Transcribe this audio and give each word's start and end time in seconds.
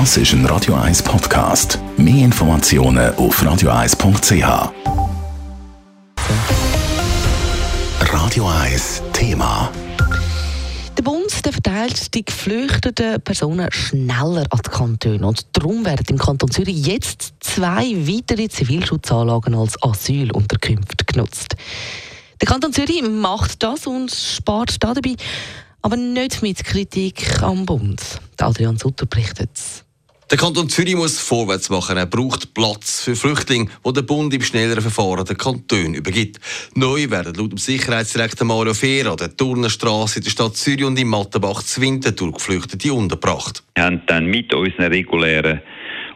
Das 0.00 0.16
ist 0.16 0.32
ein 0.32 0.44
Radio 0.46 0.74
1 0.74 1.04
Podcast. 1.04 1.78
Mehr 1.96 2.24
Informationen 2.24 3.14
auf 3.14 3.40
radio1.ch. 3.40 4.72
Radio 8.00 8.48
1 8.48 9.02
Thema. 9.12 9.70
Der 10.98 11.02
Bund 11.04 11.44
der 11.44 11.52
verteilt 11.52 12.12
die 12.12 12.24
geflüchteten 12.24 13.20
Personen 13.20 13.70
schneller 13.70 14.44
an 14.50 14.60
die 14.66 14.70
Kantone. 14.70 15.24
Und 15.24 15.46
darum 15.52 15.84
werden 15.84 16.06
im 16.08 16.18
Kanton 16.18 16.50
Zürich 16.50 16.84
jetzt 16.84 17.34
zwei 17.38 17.84
weitere 17.94 18.48
Zivilschutzanlagen 18.48 19.54
als 19.54 19.80
Asylunterkünfte 19.80 21.04
genutzt. 21.04 21.54
Der 22.40 22.48
Kanton 22.48 22.72
Zürich 22.72 23.00
macht 23.08 23.62
das 23.62 23.86
und 23.86 24.10
spart 24.10 24.82
dabei 24.82 25.14
aber 25.84 25.96
nicht 25.96 26.40
mit 26.40 26.64
Kritik 26.64 27.42
am 27.42 27.66
Bund. 27.66 28.00
Adrian 28.40 28.78
Sutter 28.78 29.04
berichtet 29.04 29.84
der 30.30 30.38
Kanton 30.38 30.70
Zürich 30.70 30.96
muss 30.96 31.20
vorwärts 31.20 31.68
machen. 31.68 31.98
Er 31.98 32.06
braucht 32.06 32.54
Platz 32.54 33.04
für 33.04 33.14
Flüchtlinge, 33.14 33.68
wo 33.82 33.92
der 33.92 34.02
Bund 34.02 34.32
im 34.32 34.40
schnelleren 34.40 34.80
Verfahren 34.80 35.26
den 35.26 35.36
Kanton 35.36 35.92
übergibt. 35.94 36.40
Neu 36.74 37.10
werden 37.10 37.34
laut 37.34 37.52
dem 37.52 37.58
Sicherheitsdirektor 37.58 38.46
Mario 38.46 38.72
Fehr 38.72 39.06
an 39.10 39.18
der 39.18 39.36
Turnerstraße 39.36 40.20
in 40.20 40.24
der 40.24 40.30
Stadt 40.30 40.56
Zürich 40.56 40.84
und 40.84 40.98
in 40.98 41.08
Mattenbach 41.08 41.62
zu 41.62 41.82
Winterthur 41.82 42.32
Geflüchtete 42.32 42.92
untergebracht. 42.94 43.62
Wir 43.74 43.84
haben 43.84 44.00
dann 44.06 44.24
mit 44.24 44.52
unseren 44.54 44.86
regulären 44.86 45.60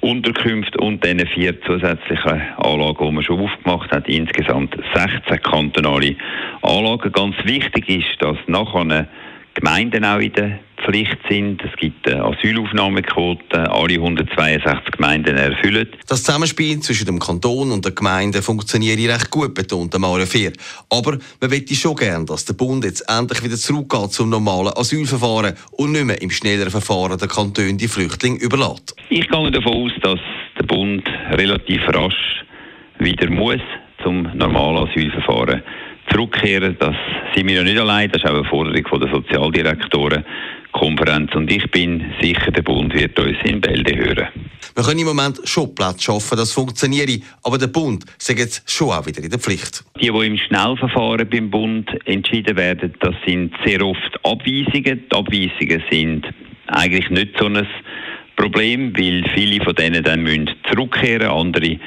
Unterkünften 0.00 0.80
und 0.80 1.04
diesen 1.04 1.26
vier 1.34 1.60
zusätzlichen 1.62 2.40
Anlagen, 2.58 3.04
die 3.04 3.12
man 3.12 3.24
schon 3.24 3.40
aufgemacht 3.40 3.90
hat, 3.90 4.08
insgesamt 4.08 4.76
16 4.94 5.42
kantonale 5.42 6.14
Anlagen. 6.62 7.10
Ganz 7.10 7.34
wichtig 7.44 7.88
ist, 7.88 8.22
dass 8.22 8.36
nachher 8.46 9.08
Gemeinden 9.56 10.04
auch 10.04 10.18
in 10.18 10.32
der 10.34 10.58
Pflicht 10.84 11.16
sind. 11.28 11.62
Es 11.64 11.74
gibt 11.78 12.06
eine 12.06 12.22
Asylaufnahmequote, 12.22 13.70
alle 13.70 13.94
162 13.94 14.92
Gemeinden 14.92 15.36
erfüllen. 15.36 15.88
Das 16.06 16.22
Zusammenspiel 16.22 16.78
zwischen 16.80 17.06
dem 17.06 17.18
Kanton 17.18 17.72
und 17.72 17.84
der 17.84 17.92
Gemeinde 17.92 18.42
funktioniert 18.42 18.98
recht 18.98 19.30
gut, 19.30 19.54
betont 19.54 19.98
Mario 19.98 20.26
Fehr. 20.26 20.52
Aber 20.90 21.18
man 21.40 21.50
möchte 21.50 21.74
schon 21.74 21.96
gern, 21.96 22.26
dass 22.26 22.44
der 22.44 22.52
Bund 22.52 22.84
jetzt 22.84 23.02
endlich 23.08 23.42
wieder 23.42 23.56
zurückgeht 23.56 24.12
zum 24.12 24.28
normalen 24.28 24.74
Asylverfahren 24.76 25.54
und 25.72 25.92
nicht 25.92 26.04
mehr 26.04 26.20
im 26.20 26.30
schnelleren 26.30 26.70
Verfahren 26.70 27.18
der 27.18 27.28
Kanton 27.28 27.78
die 27.78 27.88
Flüchtlinge 27.88 28.38
überlässt. 28.38 28.94
Ich 29.08 29.26
gehe 29.26 29.50
davon 29.50 29.72
aus, 29.72 29.92
dass 30.02 30.20
der 30.58 30.66
Bund 30.66 31.02
relativ 31.30 31.80
rasch 31.88 32.44
wieder 32.98 33.30
muss 33.30 33.60
zum 34.02 34.22
normalen 34.36 34.86
Asylverfahren 34.88 35.62
zurückkehren. 36.16 36.76
Das 36.78 36.94
sind 37.34 37.48
wir 37.48 37.56
ja 37.56 37.62
nicht 37.62 37.78
allein, 37.78 38.10
das 38.10 38.22
ist 38.22 38.28
auch 38.28 38.34
eine 38.34 38.44
Forderung 38.44 38.86
von 38.88 39.00
der 39.00 39.10
Sozialdirektorenkonferenz 39.10 41.34
und 41.34 41.52
ich 41.52 41.70
bin 41.70 42.04
sicher, 42.20 42.50
der 42.50 42.62
Bund 42.62 42.94
wird 42.94 43.18
uns 43.18 43.36
in 43.44 43.60
Bälde 43.60 43.94
hören. 43.96 44.28
Wir 44.74 44.84
können 44.84 45.00
im 45.00 45.06
Moment 45.06 45.40
schon 45.44 45.74
Platz 45.74 46.02
schaffen, 46.02 46.38
das 46.38 46.52
funktioniert, 46.52 47.10
aber 47.42 47.58
der 47.58 47.66
Bund 47.68 48.04
sagt 48.18 48.38
jetzt 48.38 48.70
schon 48.70 48.90
auch 48.90 49.06
wieder 49.06 49.22
in 49.22 49.30
der 49.30 49.38
Pflicht. 49.38 49.84
Die, 50.00 50.10
die 50.10 50.26
im 50.26 50.38
Schnellverfahren 50.38 51.28
beim 51.28 51.50
Bund 51.50 51.90
entschieden 52.06 52.56
werden, 52.56 52.94
das 53.00 53.14
sind 53.26 53.52
sehr 53.64 53.82
oft 53.82 54.18
Abweisungen. 54.22 55.04
Die 55.10 55.14
Abweisungen 55.14 55.82
sind 55.90 56.26
eigentlich 56.68 57.10
nicht 57.10 57.38
so 57.38 57.46
ein 57.46 57.66
Problem, 58.36 58.96
weil 58.96 59.24
viele 59.34 59.62
von 59.64 59.74
denen 59.74 60.04
dann 60.04 60.22
müssen 60.22 60.50
zurückkehren, 60.70 61.28
andere 61.28 61.78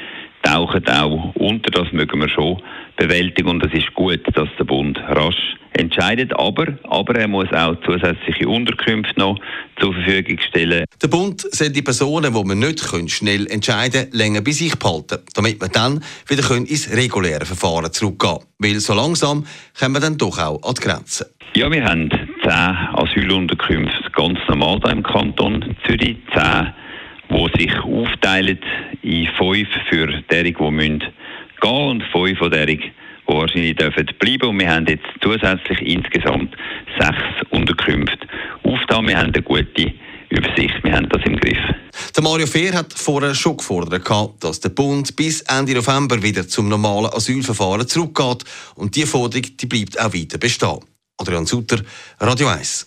tauchen 0.42 0.86
auch 0.88 1.34
unter, 1.34 1.70
das 1.70 1.92
mögen 1.92 2.20
wir 2.20 2.28
schon 2.28 2.62
bewältigen 2.96 3.48
und 3.48 3.64
es 3.64 3.72
ist 3.72 3.94
gut, 3.94 4.20
dass 4.34 4.48
der 4.58 4.64
Bund 4.64 4.98
rasch 4.98 5.56
entscheidet, 5.72 6.32
aber, 6.38 6.66
aber 6.84 7.14
er 7.16 7.28
muss 7.28 7.50
auch 7.52 7.76
zusätzliche 7.86 8.48
Unterkünfte 8.48 9.18
noch 9.18 9.38
zur 9.80 9.94
Verfügung 9.94 10.38
stellen. 10.40 10.84
Der 11.00 11.08
Bund 11.08 11.40
soll 11.40 11.70
die 11.70 11.82
Personen, 11.82 12.34
die 12.34 12.44
man 12.44 12.58
nicht 12.58 12.80
schnell 13.08 13.46
entscheiden 13.46 14.02
können, 14.02 14.12
länger 14.12 14.40
bei 14.42 14.50
sich 14.50 14.76
behalten, 14.78 15.18
damit 15.34 15.60
man 15.60 15.70
dann 15.72 16.04
wieder 16.28 16.56
ins 16.56 16.94
reguläre 16.94 17.46
Verfahren 17.46 17.92
zurückgehen 17.92 18.38
können. 18.38 18.46
Weil 18.58 18.80
so 18.80 18.94
langsam 18.94 19.46
kommen 19.78 19.94
wir 19.94 20.00
dann 20.00 20.18
doch 20.18 20.38
auch 20.38 20.62
an 20.62 20.74
die 20.74 20.80
Grenzen. 20.82 21.26
Ja, 21.54 21.70
wir 21.70 21.84
haben 21.84 22.10
zehn 22.42 22.52
Asylunterkünfte 22.52 24.10
ganz 24.12 24.38
normal 24.48 24.78
hier 24.82 24.92
im 24.92 25.02
Kanton 25.02 25.76
Zürich, 25.86 26.18
zehn 26.34 26.72
die 27.30 27.60
sich 27.60 27.78
aufteilen 27.80 28.58
in 29.02 29.26
fünf 29.38 29.68
für 29.88 30.06
derige, 30.30 30.64
die 30.64 30.70
müssen 30.70 31.02
gehen 31.60 31.90
und 31.90 32.02
fünf 32.12 32.38
von 32.38 32.50
derige, 32.50 32.84
die 33.28 33.32
wahrscheinlich 33.32 33.76
dürfen 33.76 34.06
bleiben. 34.18 34.48
Und 34.48 34.58
wir 34.60 34.70
haben 34.70 34.86
jetzt 34.86 35.06
zusätzlich 35.22 35.80
insgesamt 35.80 36.56
sechs 36.98 37.22
Unterkünfte 37.50 38.26
aufgetan. 38.62 39.06
Wir 39.06 39.18
haben 39.18 39.32
eine 39.32 39.42
gute 39.42 39.92
Übersicht, 40.30 40.82
wir 40.82 40.92
haben 40.92 41.08
das 41.08 41.22
im 41.24 41.36
Griff. 41.36 41.58
Der 42.14 42.22
Mario 42.22 42.46
Fehr 42.46 42.72
hat 42.74 42.92
vorher 42.92 43.34
schon 43.34 43.56
gefordert, 43.56 44.08
dass 44.40 44.60
der 44.60 44.68
Bund 44.70 45.14
bis 45.16 45.42
Ende 45.42 45.74
November 45.74 46.22
wieder 46.22 46.46
zum 46.46 46.68
normalen 46.68 47.12
Asylverfahren 47.12 47.86
zurückgeht. 47.86 48.44
Und 48.76 48.94
diese 48.94 49.06
Forderung 49.06 49.46
die 49.60 49.66
bleibt 49.66 50.00
auch 50.00 50.14
weiter 50.14 50.38
bestehen. 50.38 50.78
Adrian 51.18 51.46
Sutter, 51.46 51.80
Radio 52.20 52.48
1. 52.48 52.86